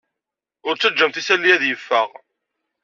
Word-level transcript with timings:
Ur 0.67 0.73
ttajjamt 0.75 1.21
isali-a 1.21 1.53
ad 1.55 1.63
yeffeɣ. 1.65 2.09